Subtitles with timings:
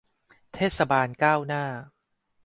[0.53, 1.63] เทศบาลก้าวหน้า